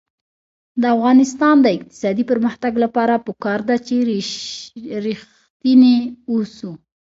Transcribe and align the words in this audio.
د 0.81 0.83
افغانستان 0.95 1.55
د 1.61 1.67
اقتصادي 1.77 2.23
پرمختګ 2.31 2.73
لپاره 2.83 3.23
پکار 3.27 3.59
ده 3.69 3.75
چې 3.87 3.95
ریښتیني 5.07 5.97
اوسو. 6.31 6.71